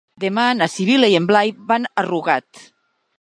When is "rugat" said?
2.09-2.65